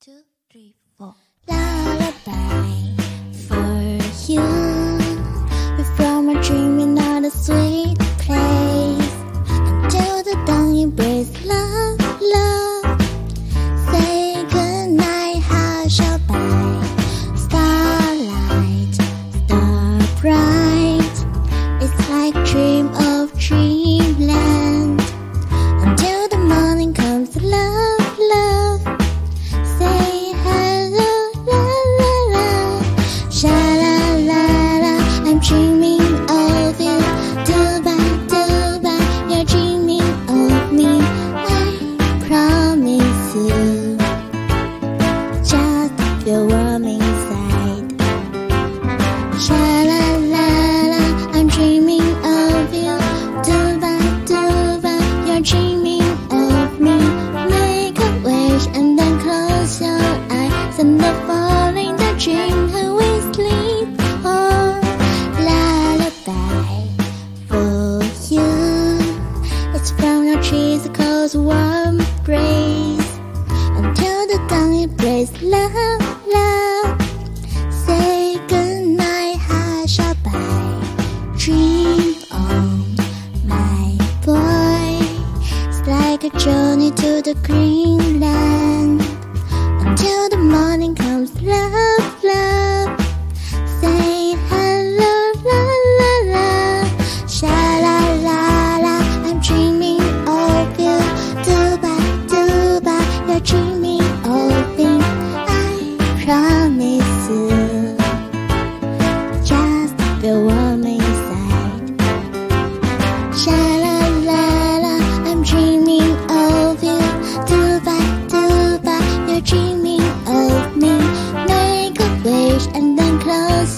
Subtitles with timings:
[0.00, 1.14] two, three, four.
[1.46, 2.99] Lullaby.
[70.42, 73.10] trees cause warm breeze
[73.76, 75.32] until the dawn it breaks.
[75.42, 77.00] Love love.
[77.72, 81.34] Say goodnight hush bye.
[81.36, 82.96] Dream on
[83.44, 85.04] my boy.
[85.68, 87.69] It's like a journey to the green.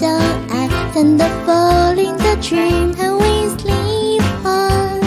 [0.00, 4.98] So I send the fall in the dream and we sleep on?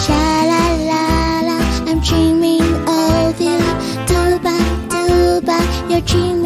[0.00, 3.58] Sha la la la, I'm dreaming of you.
[4.08, 6.39] Do Dubai, Dubai, you're dreaming.